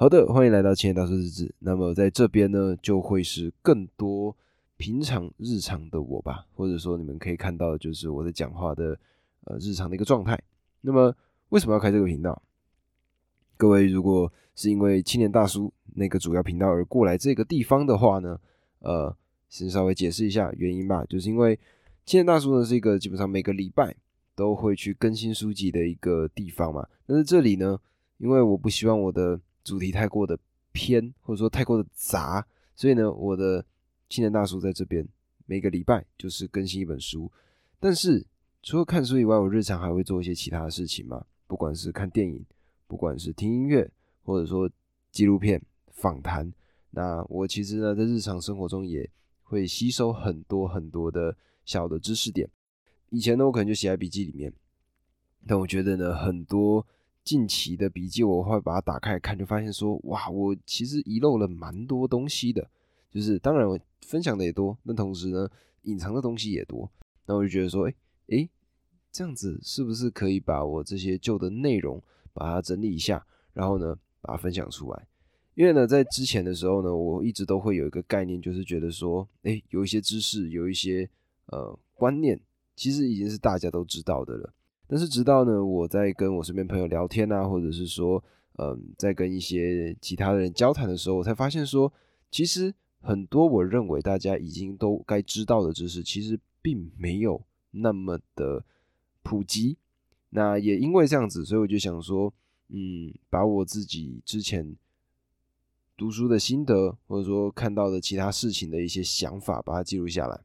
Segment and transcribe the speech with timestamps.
[0.00, 1.52] 好的，欢迎来到青年大叔日志。
[1.58, 4.36] 那么在这边呢，就会是更多
[4.76, 8.96] 平常日常的我吧，或者说你们可以看到的，就是我在讲话的
[9.46, 10.40] 呃日常的一个状态。
[10.82, 11.12] 那么
[11.48, 12.40] 为什么要开这个频道？
[13.56, 18.38] 各位如果是因为青年大叔那个主要频道而过来这个地方的话呢，
[18.78, 19.12] 呃，
[19.48, 21.04] 先稍微解释一下原因吧。
[21.06, 21.58] 就是因为
[22.06, 23.92] 青年大叔呢是一个基本上每个礼拜
[24.36, 26.86] 都会去更新书籍的一个地方嘛。
[27.04, 27.76] 但是这里呢，
[28.18, 30.38] 因为我不希望我的主题太过的
[30.72, 32.42] 偏，或者说太过的杂，
[32.74, 33.62] 所以呢，我的
[34.08, 35.06] 青年大叔在这边
[35.44, 37.30] 每个礼拜就是更新一本书。
[37.78, 38.24] 但是
[38.62, 42.42] 除了看书以外，我日常还会做一些其他的事情嘛，不管是看电影，
[42.86, 43.90] 不管是听音乐，
[44.22, 44.70] 或者说
[45.10, 45.62] 纪录片、
[45.92, 46.50] 访谈。
[46.90, 49.08] 那我其实呢，在日常生活中也
[49.42, 52.48] 会吸收很多很多的小的知识点。
[53.10, 54.50] 以前呢，我可能就写在笔记里面，
[55.46, 56.86] 但我觉得呢，很多。
[57.28, 62.66] 近期的笔记，我会把它打开看，就发现说，哇，我其实遗漏了蛮多东西的。
[63.10, 65.46] 就是当然我分享的也多，那同时呢，
[65.82, 66.90] 隐藏的东西也多。
[67.26, 67.94] 那我就觉得说，哎
[68.28, 68.48] 哎，
[69.12, 75.06] 这样子是不是可以把我这些旧的内容把它整理一下，然后呢，把它分享出来？
[75.54, 81.06] 因为呢，在之前的时候呢，我一直都会有一个概念，就是觉得说，哎，有一些知识，有一些
[81.48, 82.40] 呃观念，
[82.74, 84.54] 其实已经是大家都知道的了。
[84.90, 88.24] 但是直到呢，我在跟我身边朋友聊天啊，或者是说，
[88.56, 91.92] 嗯，在跟一些其他的人交谈的时候，我才发现说，
[92.30, 98.64] 其实很多我认为大家已经都该知道的知识，其实并没有那么的
[99.22, 99.76] 普及。
[100.30, 102.32] 那也因为这样子，所以我就想说，
[102.68, 104.74] 嗯，把我自己之前
[105.98, 110.40] 读书的心得，或者说看到的其他事情的一些想法，把它记录下来。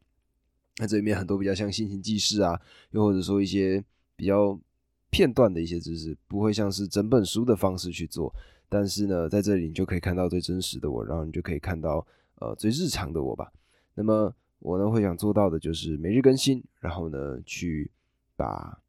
[0.79, 2.59] 那这里面很多比较像心情记事啊，
[2.91, 3.81] 又或者说一些。
[4.23, 4.57] 比较
[5.09, 8.33] 片段的一些知识，不会像是整本书的方式去做，
[8.69, 12.07] 但是呢，在这里你就可以看到最真实的我，然后你就可以看到
[12.39, 13.51] 呃最日常的我吧。
[13.93, 17.91] 那么我呢会想做到的就是每日更新，然后呢去
[18.37, 18.79] 把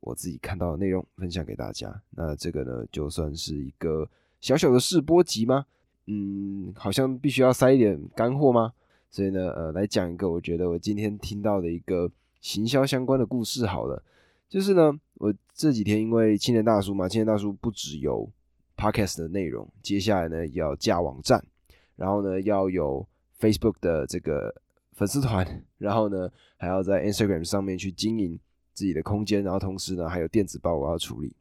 [0.00, 2.00] 我自己看到的内容分享给大家。
[2.12, 4.08] 那这个呢就算是一个
[4.40, 5.66] 小小的试播集吗？
[6.06, 8.72] 嗯，好像必须要塞一点干货吗？
[9.10, 12.10] 所以呢，呃，来讲一个我觉得我今天听到的一个
[12.40, 14.02] 行销相关的故事好了。
[14.50, 18.28] 就是呢，我这几天因为青年大叔嘛，青年大叔不只有
[18.76, 21.40] podcast 的内容，接下来呢要架网站，
[21.94, 23.06] 然后呢要有
[23.38, 24.52] Facebook 的这个
[24.92, 28.36] 粉丝团，然后呢还要在 Instagram 上面去经营
[28.74, 31.32] 自己的空间，然后同时呢还有电子报我要处理，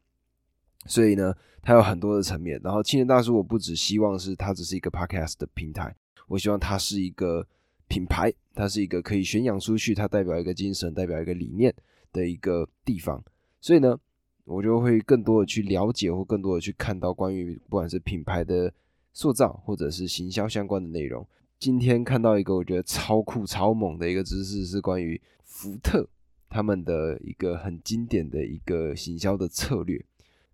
[0.85, 1.33] 所以呢
[1.63, 2.61] 它有很多的层面。
[2.63, 5.95] 然后青年大叔我不只希望是它只是一个 podcast 的平台，
[6.27, 7.47] 我希望它是一个
[7.87, 11.73] 品牌，它是一个可以宣扬出去，它代表一个精神，代表一个理念。
[12.11, 13.23] 的一个地方，
[13.61, 13.99] 所以呢，
[14.45, 18.73] 我就会更多的去了解，或更多的去看到关于不管是品牌的
[19.13, 21.25] 塑造，或者是行销相关的内容。
[21.57, 26.07] 今天看到一个我觉得超酷超猛的一个知识，是关于福特
[26.49, 30.03] 他们的一个很经典的一个行销的策略。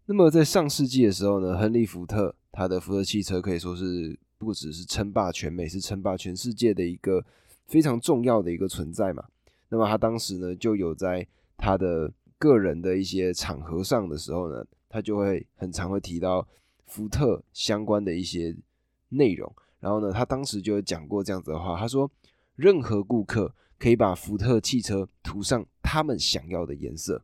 [0.08, 7.24] 那么在上世纪的时候呢，亨利福特他的福特汽车可以说是不只是称霸全美，是称霸全世界的一个
[7.68, 9.24] 非常重要的一个存在嘛。
[9.70, 11.26] 那么他当时呢就有在
[11.58, 16.48] 他的个人的一些场合上的时候呢，他就会很常会提到
[16.86, 18.56] 福特相关的一些
[19.10, 19.54] 内容。
[19.80, 22.10] 然后呢，他当时就有讲过这样子的话，他说：
[22.56, 27.24] 任何顾客可以把福特汽车涂上他们想要的颜色，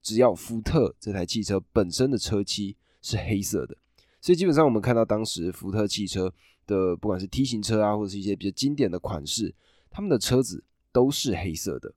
[0.00, 3.76] 只要福特这台汽车本身的车漆是黑色的。
[4.20, 6.32] 所以基本上我们看到当时福特汽车
[6.66, 9.54] 的不管是 T 型车啊，或者是一些比较经典的款式，
[9.90, 10.62] 他们的车子
[10.92, 11.94] 都是黑色的。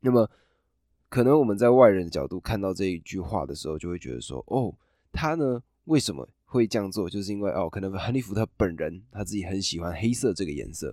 [0.00, 0.28] 那么
[1.14, 4.74] 可能我们在外人的角度看到这一句话的时候，就会觉得说，哦，
[5.12, 7.08] 他呢为什么会这样做？
[7.08, 10.92] 就是因为哦，可能亨利福特本人他自己很喜欢黑色这个颜色。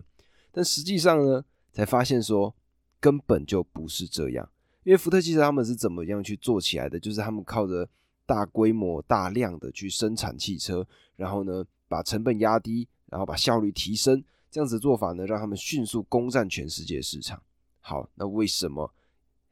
[0.51, 1.43] 但实际上呢，
[1.73, 2.53] 才发现说
[2.99, 4.47] 根本就不是这样。
[4.83, 6.99] 因为福特汽车他们是怎么样去做起来的？
[6.99, 7.89] 就是他们靠着
[8.27, 17.41] 大规模、大量的去生产汽车，然后呢把成本压低，然后把效率提升，这样子做法呢，让他们迅速攻占全世界市场。
[17.79, 18.93] 好，那为什么？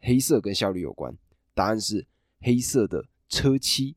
[0.01, 1.15] 黑色跟效率有关，
[1.53, 2.05] 答案是
[2.41, 3.95] 黑色的车漆。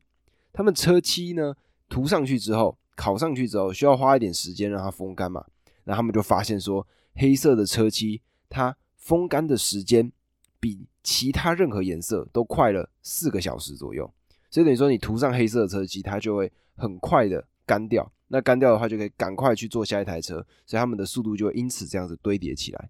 [0.51, 1.55] 他们车漆呢
[1.89, 5.45] 涂上去之后，烤上去之后，需要花一点时间让它风干嘛。
[5.83, 6.85] 然后他们就发现说，
[7.15, 10.11] 黑色的车漆它风干的时间
[10.59, 14.11] 比其他任何颜色都快了四个小时左右。
[14.49, 18.11] 所以等于说，你涂上黑色的车漆，它就会很快的干掉。
[18.27, 20.35] 那干掉的话，就可以赶快去做下一台车，
[20.65, 22.89] 所以他们的速度就会因此这样子堆叠起来。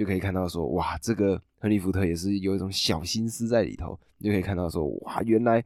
[0.00, 4.00] 就可以看到说，哇，这个亨利福特也是有一种小心思在里头。
[4.16, 5.62] 你就可以看到说，哇，原来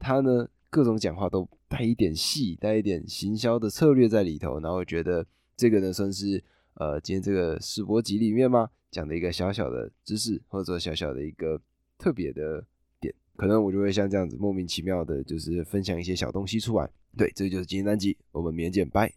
[0.00, 4.58] 他呢各种讲话都带一点戏，带一点行销的策略在里头。
[4.58, 5.24] 然后觉得
[5.56, 6.42] 这个呢，算是
[6.74, 11.60] 呃今天这个世博集里面嘛讲的一个小小的知识，或者说小小的一个
[11.96, 12.66] 特别的
[12.98, 13.14] 点。
[13.36, 16.90] 可能我就会像这样子莫名其妙的，就是分享一些小东西出来。
[17.16, 19.06] 对，这就是今天单集，我们明天见，拜。